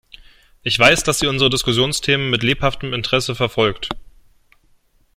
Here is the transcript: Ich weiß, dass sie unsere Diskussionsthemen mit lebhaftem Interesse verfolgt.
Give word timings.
Ich 0.63 0.79
weiß, 0.79 1.03
dass 1.03 1.19
sie 1.19 1.27
unsere 1.27 1.51
Diskussionsthemen 1.51 2.31
mit 2.31 2.41
lebhaftem 2.41 2.91
Interesse 2.91 3.35
verfolgt. 3.35 3.89